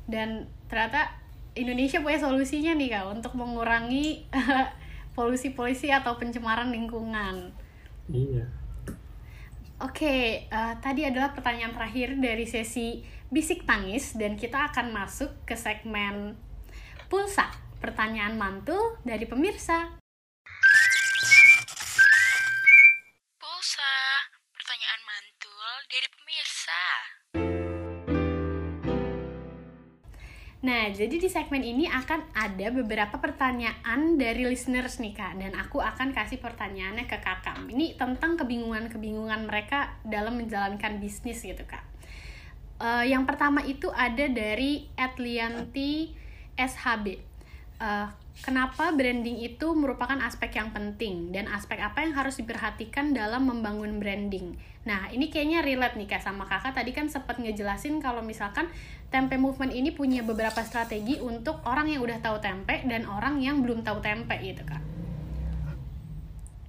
dan 0.08 0.48
ternyata 0.72 1.12
Indonesia 1.53 2.01
punya 2.01 2.20
solusinya 2.20 2.74
nih 2.75 2.89
kak 2.98 3.05
untuk 3.13 3.34
mengurangi 3.38 4.25
polusi-polusi 5.17 5.93
atau 5.93 6.17
pencemaran 6.17 6.74
lingkungan. 6.74 7.53
Iya. 8.10 8.50
Oke, 9.84 10.48
eh, 10.50 10.74
tadi 10.82 11.05
adalah 11.05 11.36
pertanyaan 11.38 11.75
terakhir 11.75 12.17
dari 12.17 12.50
sesi 12.50 13.05
bisik 13.29 13.70
tangis 13.70 14.17
dan 14.17 14.34
kita 14.34 14.74
akan 14.74 14.89
masuk 14.93 15.29
ke 15.46 15.53
segmen 15.53 16.34
pulsa 17.10 17.53
pertanyaan 17.77 18.39
mantul 18.39 18.98
dari 19.05 19.29
pemirsa. 19.29 20.02
Nah, 30.63 30.88
jadi 30.96 31.20
di 31.20 31.27
segmen 31.27 31.60
ini 31.60 31.91
akan 31.91 32.32
ada 32.32 32.72
beberapa 32.72 33.20
pertanyaan 33.20 34.15
dari 34.15 34.48
listeners 34.48 35.03
nih 35.03 35.12
kak. 35.12 35.36
Dan 35.36 35.60
aku 35.60 35.84
akan 35.84 36.15
kasih 36.15 36.39
pertanyaannya 36.39 37.03
ke 37.03 37.20
kakak. 37.20 37.67
Ini 37.67 38.00
tentang 38.00 38.39
kebingungan-kebingungan 38.39 39.43
mereka 39.43 40.00
dalam 40.08 40.39
menjalankan 40.39 41.03
bisnis 41.03 41.43
gitu 41.43 41.67
kak. 41.67 41.84
Eh, 42.79 43.12
Yang 43.12 43.24
pertama 43.27 43.60
itu 43.67 43.91
ada 43.91 44.24
dari 44.32 44.88
Atlianti 44.96 46.15
SHB 46.55 47.34
Eh, 47.84 48.08
Kenapa 48.41 48.89
branding 48.89 49.45
itu 49.45 49.77
merupakan 49.77 50.17
aspek 50.17 50.57
yang 50.57 50.73
penting 50.73 51.29
dan 51.29 51.45
aspek 51.53 51.77
apa 51.77 52.01
yang 52.01 52.17
harus 52.17 52.41
diperhatikan 52.41 53.13
dalam 53.13 53.45
membangun 53.45 54.01
branding. 54.01 54.57
Nah, 54.89 55.05
ini 55.13 55.29
kayaknya 55.29 55.61
relate 55.61 55.95
nih 56.01 56.09
Kak 56.09 56.25
sama 56.25 56.49
Kakak 56.49 56.73
tadi 56.73 56.97
kan 56.97 57.05
sempat 57.05 57.37
ngejelasin 57.37 58.01
kalau 58.01 58.25
misalkan 58.25 58.73
tempe 59.13 59.37
movement 59.37 59.69
ini 59.69 59.93
punya 59.93 60.25
beberapa 60.25 60.65
strategi 60.65 61.21
untuk 61.21 61.61
orang 61.69 61.93
yang 61.93 62.01
udah 62.01 62.17
tahu 62.25 62.41
tempe 62.41 62.81
dan 62.89 63.05
orang 63.05 63.37
yang 63.37 63.61
belum 63.61 63.85
tahu 63.85 64.01
tempe 64.01 64.33
gitu 64.41 64.65
Kak. 64.65 64.81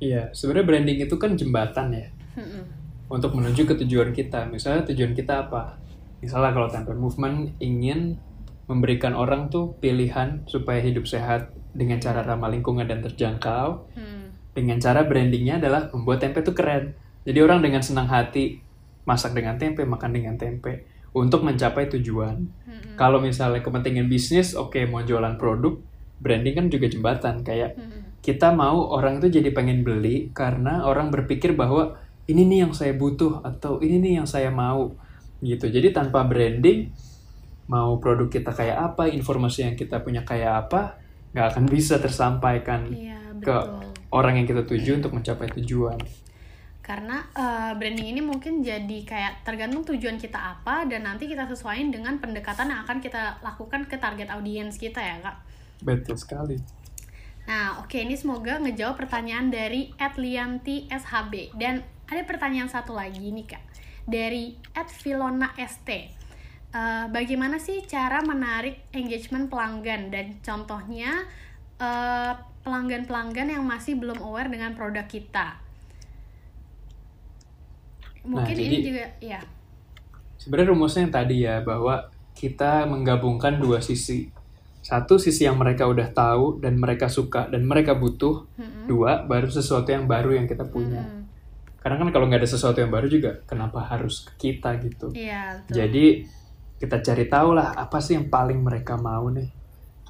Iya, 0.04 0.36
sebenarnya 0.36 0.68
branding 0.68 0.98
itu 1.00 1.16
kan 1.16 1.32
jembatan 1.32 1.96
ya 1.96 2.06
Mm-mm. 2.36 2.62
untuk 3.08 3.32
menuju 3.32 3.64
ke 3.64 3.74
tujuan 3.80 4.12
kita. 4.12 4.44
Misalnya 4.52 4.84
tujuan 4.92 5.16
kita 5.16 5.48
apa? 5.48 5.80
Misalnya 6.20 6.52
kalau 6.52 6.68
tempe 6.68 6.92
movement 6.92 7.56
ingin 7.56 8.20
memberikan 8.64 9.12
orang 9.12 9.52
tuh 9.52 9.76
pilihan 9.78 10.44
supaya 10.48 10.80
hidup 10.80 11.04
sehat 11.04 11.52
dengan 11.74 12.00
cara 12.00 12.24
ramah 12.24 12.48
lingkungan 12.48 12.88
dan 12.88 13.04
terjangkau. 13.04 13.90
Hmm. 13.92 14.32
Dengan 14.54 14.78
cara 14.78 15.02
brandingnya 15.02 15.58
adalah 15.58 15.90
membuat 15.90 16.22
tempe 16.22 16.40
tuh 16.40 16.54
keren. 16.54 16.94
Jadi 17.26 17.38
orang 17.42 17.64
dengan 17.64 17.82
senang 17.82 18.06
hati 18.06 18.62
masak 19.04 19.36
dengan 19.36 19.60
tempe, 19.60 19.84
makan 19.84 20.10
dengan 20.12 20.34
tempe 20.40 20.88
untuk 21.14 21.46
mencapai 21.46 21.86
tujuan. 21.94 22.42
Mm-mm. 22.42 22.98
Kalau 22.98 23.22
misalnya 23.22 23.62
kepentingan 23.62 24.10
bisnis, 24.10 24.52
oke 24.58 24.76
mau 24.90 25.06
jualan 25.06 25.38
produk, 25.38 25.78
branding 26.18 26.54
kan 26.58 26.66
juga 26.72 26.86
jembatan. 26.90 27.46
Kayak 27.46 27.78
Mm-mm. 27.78 28.18
kita 28.24 28.50
mau 28.50 28.90
orang 28.90 29.22
itu 29.22 29.40
jadi 29.40 29.54
pengen 29.54 29.86
beli 29.86 30.34
karena 30.34 30.82
orang 30.82 31.14
berpikir 31.14 31.54
bahwa 31.54 31.96
ini 32.26 32.48
nih 32.48 32.58
yang 32.66 32.72
saya 32.72 32.96
butuh 32.96 33.44
atau 33.44 33.78
ini 33.84 34.00
nih 34.00 34.12
yang 34.20 34.28
saya 34.28 34.50
mau 34.50 34.96
gitu. 35.44 35.70
Jadi 35.70 35.94
tanpa 35.94 36.24
branding 36.26 36.90
mau 37.68 37.96
produk 37.96 38.28
kita 38.28 38.52
kayak 38.52 38.92
apa, 38.92 39.08
informasi 39.08 39.68
yang 39.68 39.76
kita 39.76 40.04
punya 40.04 40.22
kayak 40.22 40.68
apa, 40.68 41.00
nggak 41.32 41.46
akan 41.54 41.64
bisa 41.66 41.98
tersampaikan 41.98 42.86
Iya, 42.92 43.18
ke 43.40 43.54
orang 44.14 44.38
yang 44.38 44.46
kita 44.46 44.62
tuju 44.62 45.02
untuk 45.02 45.16
mencapai 45.16 45.50
tujuan. 45.60 45.98
Karena 46.84 47.24
eh, 47.32 47.72
branding 47.74 48.12
ini 48.12 48.20
mungkin 48.20 48.60
jadi 48.60 48.98
kayak 49.08 49.42
tergantung 49.42 49.88
tujuan 49.88 50.20
kita 50.20 50.36
apa 50.36 50.84
dan 50.84 51.08
nanti 51.08 51.24
kita 51.24 51.48
sesuaiin 51.48 51.88
dengan 51.88 52.20
pendekatan 52.20 52.68
yang 52.68 52.84
akan 52.84 53.00
kita 53.00 53.40
lakukan 53.40 53.88
ke 53.88 53.96
target 53.96 54.28
audiens 54.28 54.76
kita 54.76 55.00
ya 55.00 55.16
kak. 55.24 55.36
Betul 55.80 56.20
sekali. 56.20 56.60
Nah 57.48 57.80
oke 57.80 57.96
ini 57.96 58.14
semoga 58.20 58.60
ngejawab 58.60 59.00
pertanyaan 59.00 59.48
dari 59.48 59.96
Atlianti 59.96 60.84
SHB 60.92 61.56
dan 61.56 61.80
ada 62.04 62.22
pertanyaan 62.28 62.68
satu 62.68 62.92
lagi 62.92 63.32
nih 63.32 63.48
kak 63.48 63.64
dari 64.04 64.60
Filona 65.00 65.56
ST. 65.56 65.88
Eh, 66.74 67.06
bagaimana 67.06 67.62
sih 67.62 67.86
cara 67.86 68.18
menarik 68.26 68.90
engagement 68.90 69.46
pelanggan 69.46 70.10
dan 70.10 70.42
contohnya 70.42 71.22
eh, 71.78 72.34
pelanggan-pelanggan 72.66 73.54
yang 73.54 73.62
masih 73.62 73.94
belum 73.94 74.18
aware 74.18 74.50
dengan 74.50 74.74
produk 74.74 75.06
kita? 75.06 75.62
Mungkin 78.26 78.56
ini 78.58 78.82
jadi- 78.82 78.86
juga 78.90 79.04
ya. 79.22 79.40
Sebenarnya 80.34 80.74
rumusnya 80.74 81.06
yang 81.06 81.14
tadi 81.14 81.36
ya 81.46 81.62
bahwa 81.62 82.10
kita 82.34 82.90
menggabungkan 82.90 83.62
dua 83.62 83.78
sisi. 83.78 84.26
Satu 84.82 85.16
sisi 85.16 85.46
yang 85.46 85.56
mereka 85.56 85.86
udah 85.86 86.10
tahu 86.10 86.58
dan 86.58 86.76
mereka 86.76 87.06
suka 87.06 87.46
dan 87.48 87.64
mereka 87.64 87.94
butuh. 87.94 88.50
Mm-mm. 88.58 88.90
Dua 88.90 89.22
baru 89.24 89.46
sesuatu 89.46 89.94
yang 89.94 90.10
baru 90.10 90.36
yang 90.42 90.50
kita 90.50 90.66
punya. 90.66 91.06
Mm-mm. 91.06 91.22
Karena 91.80 92.02
kan 92.02 92.08
kalau 92.10 92.26
nggak 92.26 92.42
ada 92.42 92.50
sesuatu 92.50 92.82
yang 92.82 92.90
baru 92.90 93.06
juga 93.06 93.40
kenapa 93.46 93.78
harus 93.78 94.26
ke 94.26 94.50
kita 94.50 94.74
gitu. 94.82 95.14
Iya. 95.14 95.64
Jadi 95.70 96.26
kita 96.84 97.00
cari 97.00 97.24
tahu 97.32 97.56
lah 97.56 97.72
apa 97.72 97.96
sih 98.04 98.12
yang 98.12 98.28
paling 98.28 98.60
mereka 98.60 99.00
mau 99.00 99.32
nih. 99.32 99.48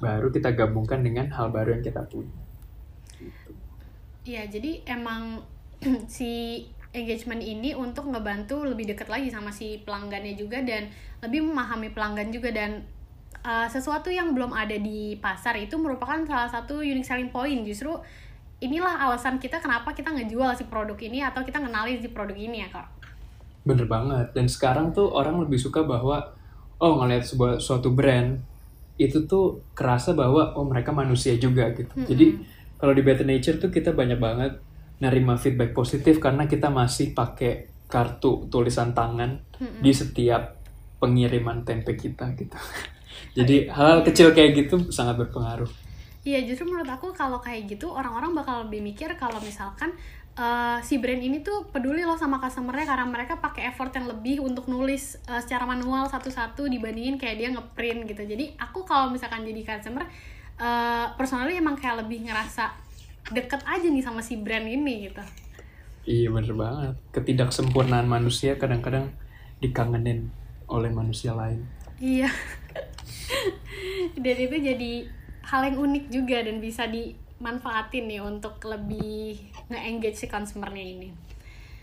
Baru 0.03 0.27
kita 0.27 0.51
gabungkan 0.51 0.99
dengan 0.99 1.31
hal 1.31 1.55
baru 1.55 1.79
yang 1.79 1.83
kita 1.87 2.03
punya. 2.03 2.35
Iya, 4.27 4.51
jadi 4.51 4.83
emang 4.83 5.39
si 6.11 6.65
engagement 6.91 7.39
ini 7.39 7.71
untuk 7.71 8.11
ngebantu 8.11 8.67
lebih 8.67 8.91
dekat 8.91 9.07
lagi 9.07 9.31
sama 9.31 9.55
si 9.55 9.79
pelanggannya 9.87 10.35
juga 10.35 10.59
dan 10.63 10.91
lebih 11.23 11.47
memahami 11.47 11.95
pelanggan 11.95 12.31
juga 12.31 12.51
dan 12.51 12.83
uh, 13.43 13.67
sesuatu 13.67 14.11
yang 14.11 14.31
belum 14.35 14.51
ada 14.51 14.75
di 14.75 15.19
pasar 15.19 15.59
itu 15.59 15.75
merupakan 15.75 16.23
salah 16.23 16.47
satu 16.47 16.79
unique 16.79 17.03
selling 17.03 17.31
point 17.35 17.67
justru 17.67 17.91
inilah 18.63 18.95
alasan 18.95 19.35
kita 19.43 19.59
kenapa 19.59 19.91
kita 19.91 20.07
ngejual 20.15 20.55
si 20.55 20.63
produk 20.71 20.95
ini 21.03 21.19
atau 21.19 21.43
kita 21.43 21.59
ngenalin 21.59 21.99
si 21.99 22.07
produk 22.15 22.39
ini 22.39 22.63
ya 22.63 22.71
kak 22.71 22.87
Bener 23.65 23.89
banget. 23.89 24.31
Dan 24.37 24.45
sekarang 24.45 24.93
tuh 24.93 25.09
orang 25.09 25.41
lebih 25.41 25.57
suka 25.57 25.81
bahwa 25.81 26.21
oh 26.79 26.99
ngelihat 27.01 27.23
sebuah 27.23 27.53
suatu 27.63 27.91
brand 27.91 28.39
itu 28.95 29.27
tuh 29.27 29.63
kerasa 29.75 30.15
bahwa 30.15 30.55
oh 30.55 30.63
mereka 30.63 30.95
manusia 30.95 31.35
juga 31.35 31.71
gitu. 31.75 31.91
Mm-mm. 31.91 32.07
Jadi 32.07 32.25
kalau 32.79 32.93
di 32.95 33.03
Better 33.03 33.27
Nature 33.27 33.59
tuh 33.59 33.71
kita 33.71 33.91
banyak 33.91 34.19
banget 34.19 34.59
nerima 35.03 35.35
feedback 35.35 35.75
positif 35.75 36.23
karena 36.23 36.47
kita 36.47 36.71
masih 36.71 37.11
pakai 37.11 37.67
kartu 37.91 38.47
tulisan 38.47 38.95
tangan 38.95 39.43
Mm-mm. 39.59 39.83
di 39.83 39.91
setiap 39.91 40.55
pengiriman 40.99 41.67
tempe 41.67 41.99
kita 41.99 42.31
gitu. 42.39 42.55
Jadi 43.37 43.67
hal-hal 43.67 44.03
kecil 44.07 44.31
kayak 44.31 44.55
gitu 44.55 44.87
sangat 44.91 45.19
berpengaruh. 45.19 45.67
Iya 46.25 46.41
justru 46.41 46.65
menurut 46.65 46.89
aku 46.89 47.13
kalau 47.13 47.37
kayak 47.37 47.69
gitu 47.69 47.93
orang-orang 47.93 48.33
bakal 48.33 48.65
lebih 48.65 48.81
mikir 48.81 49.13
kalau 49.13 49.37
misalkan 49.45 49.93
eh, 50.35 50.77
si 50.83 50.99
brand 50.99 51.19
ini 51.19 51.39
tuh 51.41 51.67
peduli 51.71 52.03
loh 52.03 52.19
sama 52.19 52.37
customernya 52.43 52.85
karena 52.85 53.07
mereka 53.07 53.39
pakai 53.39 53.71
effort 53.71 53.91
yang 53.95 54.07
lebih 54.11 54.43
untuk 54.43 54.67
nulis 54.67 55.19
eh, 55.27 55.41
secara 55.41 55.63
manual 55.63 56.07
satu-satu 56.11 56.67
dibandingin 56.67 57.15
kayak 57.15 57.35
dia 57.39 57.49
ngeprint 57.51 58.07
gitu. 58.07 58.23
Jadi 58.23 58.55
aku 58.59 58.83
kalau 58.83 59.11
misalkan 59.11 59.47
jadi 59.47 59.61
customer 59.63 60.05
eh 60.55 61.07
personally 61.19 61.59
emang 61.59 61.75
kayak 61.75 62.07
lebih 62.07 62.23
ngerasa 62.31 62.71
deket 63.35 63.59
aja 63.67 63.87
nih 63.91 63.99
sama 63.99 64.23
si 64.23 64.39
brand 64.39 64.63
ini 64.63 65.11
gitu. 65.11 65.23
Iya 66.05 66.29
bener 66.29 66.53
banget. 66.53 66.95
Ketidaksempurnaan 67.11 68.05
manusia 68.05 68.55
kadang-kadang 68.55 69.11
dikangenin 69.59 70.29
oleh 70.69 70.93
manusia 70.93 71.33
lain. 71.33 71.65
Iya. 71.97 72.29
Dan 74.23 74.37
itu 74.37 74.55
jadi 74.61 74.93
hal 75.45 75.61
yang 75.69 75.77
unik 75.77 76.05
juga 76.09 76.41
dan 76.41 76.57
bisa 76.57 76.89
di 76.89 77.13
manfaatin 77.39 78.07
nih 78.07 78.23
untuk 78.23 78.59
lebih 78.63 79.39
nge-engage 79.67 80.23
si 80.23 80.27
consumernya 80.31 80.85
ini. 80.85 81.09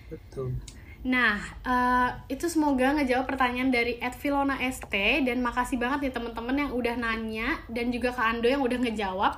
Betul. 0.09 0.57
Nah, 1.03 1.35
eh, 1.67 2.11
itu 2.31 2.47
semoga 2.47 2.95
ngejawab 2.95 3.27
pertanyaan 3.27 3.75
dari 3.75 3.99
Ed 3.99 4.15
Filona 4.15 4.55
ST 4.63 4.95
dan 5.27 5.43
makasih 5.43 5.75
banget 5.75 6.09
nih 6.09 6.13
teman-teman 6.15 6.57
yang 6.63 6.71
udah 6.71 6.95
nanya 6.95 7.59
dan 7.67 7.91
juga 7.91 8.15
Kak 8.15 8.39
Ando 8.39 8.47
yang 8.47 8.63
udah 8.63 8.79
ngejawab. 8.79 9.33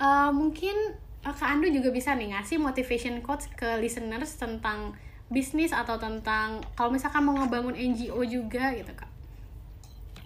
Eh, 0.00 0.30
mungkin 0.32 0.96
eh, 1.20 1.34
Kak 1.36 1.60
Ando 1.60 1.68
juga 1.68 1.92
bisa 1.92 2.16
nih 2.16 2.32
ngasih 2.32 2.56
motivation 2.56 3.20
quotes 3.20 3.52
ke 3.52 3.68
listeners 3.76 4.40
tentang 4.40 4.96
bisnis 5.30 5.70
atau 5.70 5.94
tentang 6.00 6.58
kalau 6.74 6.90
misalkan 6.90 7.22
mau 7.22 7.36
ngebangun 7.36 7.76
NGO 7.76 8.24
juga 8.24 8.72
gitu 8.72 8.90
Kak. 8.96 9.10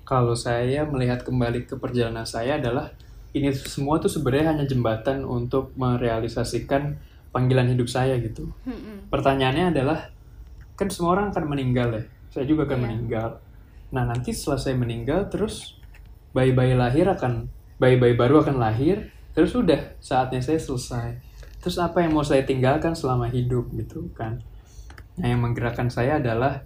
Kalau 0.07 0.39
saya 0.39 0.87
melihat 0.87 1.27
kembali 1.27 1.67
ke 1.67 1.75
perjalanan 1.75 2.29
saya 2.29 2.61
adalah 2.63 2.95
ini 3.35 3.51
semua 3.51 3.99
tuh 3.99 4.09
sebenarnya 4.09 4.55
hanya 4.55 4.65
jembatan 4.65 5.27
untuk 5.27 5.75
merealisasikan 5.75 6.97
panggilan 7.35 7.67
hidup 7.75 7.91
saya 7.91 8.15
gitu. 8.23 8.55
Hmm-mm. 8.63 9.11
Pertanyaannya 9.11 9.75
adalah 9.75 10.15
kan 10.79 10.87
semua 10.87 11.19
orang 11.19 11.35
akan 11.35 11.45
meninggal 11.51 11.91
ya. 11.99 12.03
Saya 12.31 12.47
juga 12.47 12.71
akan 12.71 12.79
Iya. 12.79 12.85
meninggal. 12.87 13.29
Nah, 13.91 14.07
nanti 14.07 14.31
setelah 14.31 14.59
saya 14.59 14.79
meninggal 14.79 15.27
terus 15.31 15.79
bayi-bayi 16.35 16.79
lahir 16.79 17.07
akan 17.11 17.51
bayi-bayi 17.79 18.15
baru 18.15 18.47
akan 18.47 18.59
lahir, 18.63 19.11
terus 19.35 19.55
udah 19.55 19.99
saatnya 19.99 20.39
saya 20.39 20.59
selesai. 20.63 21.19
Terus 21.59 21.77
apa 21.83 22.03
yang 22.07 22.15
mau 22.15 22.23
saya 22.23 22.47
tinggalkan 22.47 22.95
selama 22.95 23.27
hidup 23.31 23.71
gitu 23.75 24.11
kan? 24.15 24.43
Nah, 25.19 25.27
yang 25.27 25.43
menggerakkan 25.43 25.91
saya 25.91 26.23
adalah 26.23 26.63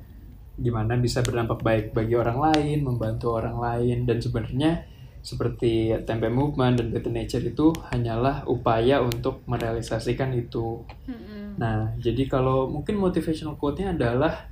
gimana 0.58 1.00
bisa 1.00 1.24
berdampak 1.24 1.64
baik 1.64 1.86
bagi 1.96 2.12
orang 2.16 2.40
lain, 2.40 2.84
membantu 2.84 3.32
orang 3.36 3.56
lain, 3.56 4.04
dan 4.04 4.18
sebenarnya 4.20 4.84
seperti 5.20 5.92
Tempe 6.06 6.30
Movement 6.32 6.78
dan 6.78 6.94
Better 6.94 7.12
Nature 7.12 7.44
itu 7.50 7.74
hanyalah 7.90 8.46
upaya 8.46 9.02
untuk 9.02 9.42
merealisasikan 9.44 10.32
itu. 10.34 10.82
Mm-mm. 11.06 11.58
Nah, 11.58 11.92
jadi 11.98 12.30
kalau 12.30 12.70
mungkin 12.70 12.96
motivational 12.96 13.58
quote-nya 13.58 13.92
adalah 13.92 14.46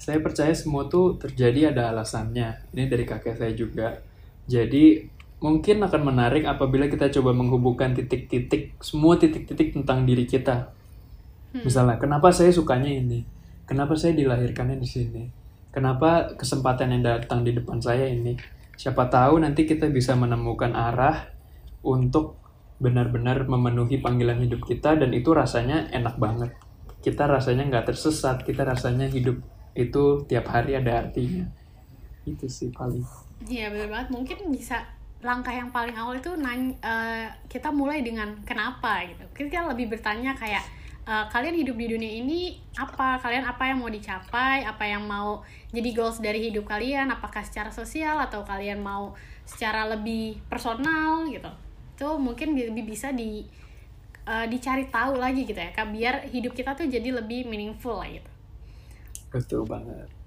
saya 0.00 0.18
percaya 0.24 0.50
semua 0.56 0.88
tuh 0.88 1.20
terjadi 1.20 1.76
ada 1.76 1.92
alasannya. 1.92 2.72
Ini 2.72 2.88
dari 2.88 3.04
kakek 3.04 3.36
saya 3.36 3.52
juga. 3.52 4.00
Jadi 4.48 5.04
mungkin 5.40 5.84
akan 5.84 6.02
menarik 6.04 6.48
apabila 6.48 6.88
kita 6.88 7.12
coba 7.20 7.36
menghubungkan 7.36 7.92
titik-titik 7.92 8.76
semua 8.80 9.20
titik-titik 9.20 9.76
tentang 9.76 10.08
diri 10.08 10.24
kita. 10.24 10.72
Misalnya, 11.50 11.98
kenapa 11.98 12.30
saya 12.30 12.54
sukanya 12.54 12.88
ini? 12.88 13.26
Kenapa 13.66 13.98
saya 13.98 14.14
dilahirkannya 14.14 14.78
di 14.78 14.88
sini? 14.88 15.22
Kenapa 15.70 16.34
kesempatan 16.34 16.94
yang 16.94 17.02
datang 17.02 17.42
di 17.42 17.54
depan 17.54 17.82
saya 17.82 18.06
ini? 18.06 18.34
Siapa 18.80 19.12
tahu 19.12 19.44
nanti 19.44 19.68
kita 19.68 19.92
bisa 19.92 20.16
menemukan 20.16 20.72
arah 20.72 21.28
untuk 21.84 22.40
benar-benar 22.80 23.44
memenuhi 23.44 24.00
panggilan 24.00 24.40
hidup 24.40 24.64
kita 24.64 24.96
dan 24.96 25.12
itu 25.12 25.36
rasanya 25.36 25.92
enak 25.92 26.16
banget. 26.16 26.56
Kita 27.04 27.28
rasanya 27.28 27.68
nggak 27.68 27.92
tersesat, 27.92 28.40
kita 28.40 28.64
rasanya 28.64 29.04
hidup 29.12 29.36
itu 29.76 30.24
tiap 30.24 30.48
hari 30.48 30.80
ada 30.80 31.04
artinya. 31.04 31.44
Itu 32.24 32.48
sih 32.48 32.72
paling. 32.72 33.04
Iya 33.44 33.68
benar 33.68 33.88
banget. 33.92 34.08
Mungkin 34.16 34.48
bisa 34.48 34.80
langkah 35.20 35.52
yang 35.52 35.68
paling 35.68 35.92
awal 36.00 36.16
itu 36.16 36.32
nanya, 36.40 36.72
eh, 36.80 37.28
kita 37.52 37.68
mulai 37.68 38.00
dengan 38.00 38.32
kenapa 38.48 39.04
gitu. 39.04 39.44
Kita 39.44 39.68
lebih 39.68 39.92
bertanya 39.92 40.32
kayak 40.32 40.64
eh, 41.06 41.26
kalian 41.30 41.56
hidup 41.56 41.76
di 41.76 41.86
dunia 41.96 42.12
ini 42.20 42.58
apa? 42.76 43.20
Kalian 43.20 43.44
apa 43.46 43.68
yang 43.68 43.78
mau 43.80 43.90
dicapai? 43.90 44.64
Apa 44.66 44.84
yang 44.84 45.04
mau 45.06 45.44
jadi 45.72 45.90
goals 45.94 46.20
dari 46.20 46.50
hidup 46.50 46.68
kalian? 46.68 47.08
Apakah 47.12 47.44
secara 47.46 47.70
sosial 47.72 48.20
atau 48.20 48.44
kalian 48.44 48.80
mau 48.82 49.16
secara 49.48 49.88
lebih 49.88 50.40
personal 50.50 51.28
gitu? 51.30 51.50
Itu 51.96 52.16
mungkin 52.20 52.56
lebih 52.56 52.84
bisa 52.84 53.10
di 53.14 53.48
eh, 54.28 54.46
dicari 54.46 54.88
tahu 54.88 55.16
lagi 55.16 55.48
gitu 55.48 55.58
ya, 55.58 55.72
Kak, 55.72 55.88
biar 55.92 56.14
hidup 56.28 56.52
kita 56.52 56.76
tuh 56.76 56.88
jadi 56.90 57.14
lebih 57.14 57.48
meaningful 57.48 57.96
lah 57.96 58.08
gitu. 58.08 58.30
Betul 59.30 59.62
banget. 59.64 60.19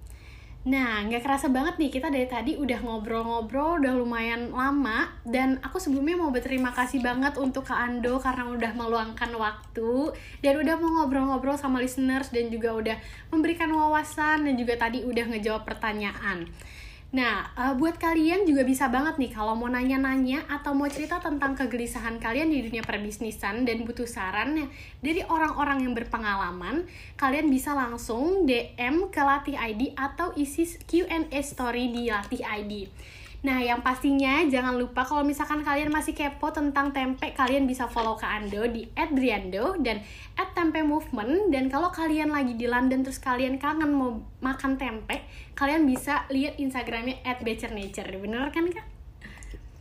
Nah, 0.64 1.04
nggak 1.04 1.28
kerasa 1.28 1.52
banget 1.52 1.76
nih 1.76 1.92
kita 1.92 2.08
dari 2.08 2.24
tadi 2.24 2.56
udah 2.56 2.80
ngobrol-ngobrol, 2.80 3.84
udah 3.84 4.00
lumayan 4.00 4.48
lama 4.48 5.12
dan 5.28 5.60
aku 5.60 5.76
sebelumnya 5.76 6.16
mau 6.16 6.32
berterima 6.32 6.72
kasih 6.72 7.04
banget 7.04 7.36
untuk 7.36 7.68
Kak 7.68 7.76
Ando 7.76 8.16
karena 8.24 8.48
udah 8.48 8.72
meluangkan 8.72 9.28
waktu 9.36 10.16
dan 10.40 10.54
udah 10.64 10.80
mau 10.80 11.04
ngobrol-ngobrol 11.04 11.60
sama 11.60 11.84
listeners 11.84 12.32
dan 12.32 12.48
juga 12.48 12.72
udah 12.80 12.96
memberikan 13.28 13.68
wawasan 13.76 14.48
dan 14.48 14.56
juga 14.56 14.80
tadi 14.80 15.04
udah 15.04 15.36
ngejawab 15.36 15.68
pertanyaan. 15.68 16.48
Nah, 17.14 17.46
eh, 17.54 17.74
buat 17.78 18.02
kalian 18.02 18.50
juga 18.50 18.66
bisa 18.66 18.90
banget 18.90 19.22
nih 19.22 19.30
kalau 19.30 19.54
mau 19.54 19.70
nanya-nanya 19.70 20.50
atau 20.50 20.74
mau 20.74 20.90
cerita 20.90 21.22
tentang 21.22 21.54
kegelisahan 21.54 22.18
kalian 22.18 22.50
di 22.50 22.66
dunia 22.66 22.82
perbisnisan 22.82 23.70
dan 23.70 23.86
butuh 23.86 24.10
saran 24.10 24.66
dari 24.98 25.22
orang-orang 25.22 25.86
yang 25.86 25.94
berpengalaman, 25.94 26.90
kalian 27.14 27.54
bisa 27.54 27.78
langsung 27.78 28.50
DM 28.50 29.14
ke 29.14 29.22
Latih 29.22 29.54
ID 29.54 29.94
atau 29.94 30.34
isi 30.34 30.66
Q&A 30.66 31.38
story 31.46 31.94
di 31.94 32.10
Latih 32.10 32.42
ID. 32.42 32.74
Nah, 33.44 33.60
yang 33.60 33.84
pastinya 33.84 34.40
jangan 34.48 34.80
lupa 34.80 35.04
kalau 35.04 35.20
misalkan 35.28 35.68
kalian 35.68 35.92
masih 35.92 36.16
kepo 36.16 36.56
tentang 36.56 36.96
tempe, 36.96 37.36
kalian 37.36 37.68
bisa 37.68 37.92
follow 37.92 38.16
ke 38.16 38.24
Ando 38.24 38.64
di 38.72 38.88
@driando 38.96 39.76
dan 39.84 40.00
@tempemovement 40.56 41.52
dan 41.52 41.68
kalau 41.68 41.92
kalian 41.92 42.32
lagi 42.32 42.56
di 42.56 42.72
London 42.72 43.04
terus 43.04 43.20
kalian 43.20 43.60
kangen 43.60 43.92
mau 43.92 44.24
makan 44.40 44.80
tempe, 44.80 45.28
kalian 45.60 45.84
bisa 45.84 46.24
lihat 46.32 46.56
Instagramnya 46.56 47.20
@becernature. 47.44 48.16
Bener 48.16 48.48
kan, 48.48 48.72
Kak? 48.72 48.88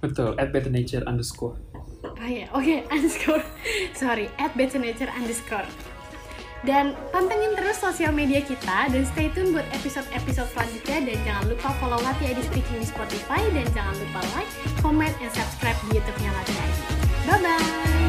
Betul. 0.03 0.35
At 0.43 0.51
better 0.51 0.75
nature 0.75 1.07
underscore. 1.07 1.55
Oh 2.03 2.27
iya, 2.27 2.51
oke, 2.51 2.83
underscore. 2.95 3.47
Sorry, 3.95 4.27
at 4.43 4.59
becernature 4.59 5.07
underscore. 5.15 5.71
Dan 6.63 6.95
pantengin 7.11 7.59
terus 7.59 7.83
sosial 7.83 8.15
media 8.15 8.39
kita 8.39 8.87
dan 8.87 9.03
stay 9.03 9.27
tune 9.35 9.51
buat 9.51 9.67
episode-episode 9.75 10.47
selanjutnya 10.55 10.99
dan 11.11 11.17
jangan 11.27 11.45
lupa 11.51 11.69
follow 11.83 11.99
Latih 11.99 12.39
ID 12.39 12.41
Speaking 12.47 12.79
di 12.79 12.87
Spotify 12.87 13.43
dan 13.51 13.67
jangan 13.75 13.95
lupa 13.99 14.23
like, 14.39 14.51
comment, 14.79 15.15
and 15.19 15.33
subscribe 15.35 15.79
di 15.91 15.99
YouTube-nya 15.99 16.31
Latih 16.31 16.55
ID. 16.55 16.79
Bye-bye! 17.27 18.02